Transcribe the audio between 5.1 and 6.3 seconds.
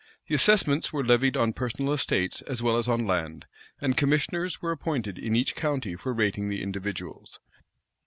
in each county for